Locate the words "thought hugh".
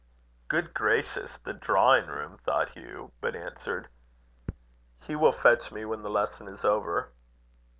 2.43-3.11